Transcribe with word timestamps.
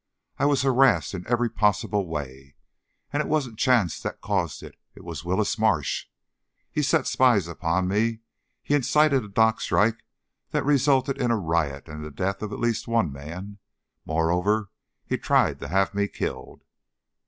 I 0.39 0.45
was 0.47 0.63
harassed 0.63 1.13
in 1.13 1.27
every 1.27 1.47
possible 1.47 2.07
way. 2.07 2.55
And 3.13 3.21
it 3.21 3.27
wasn't 3.27 3.59
chance 3.59 4.01
that 4.01 4.19
caused 4.19 4.63
it; 4.63 4.75
it 4.95 5.03
was 5.03 5.23
Willis 5.23 5.59
Marsh. 5.59 6.07
He 6.71 6.81
set 6.81 7.05
spies 7.05 7.47
upon 7.47 7.87
me, 7.87 8.21
he 8.63 8.73
incited 8.73 9.23
a 9.23 9.27
dock 9.27 9.61
strike 9.61 10.03
that 10.49 10.65
resulted 10.65 11.21
in 11.21 11.29
a 11.29 11.37
riot 11.37 11.87
and 11.87 12.03
the 12.03 12.09
death 12.09 12.41
of 12.41 12.51
at 12.51 12.57
least 12.59 12.87
one 12.87 13.11
man; 13.13 13.59
moreover, 14.03 14.71
he 15.05 15.19
tried 15.19 15.59
to 15.59 15.67
have 15.67 15.93
me 15.93 16.07
killed." 16.07 16.63